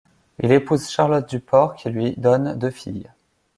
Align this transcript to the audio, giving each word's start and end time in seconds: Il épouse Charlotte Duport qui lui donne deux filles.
Il 0.41 0.51
épouse 0.51 0.89
Charlotte 0.89 1.29
Duport 1.29 1.75
qui 1.75 1.87
lui 1.91 2.15
donne 2.17 2.57
deux 2.57 2.71
filles. 2.71 3.11